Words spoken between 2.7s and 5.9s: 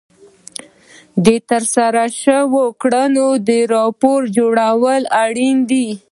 کړنو راپور جوړول اړین دي.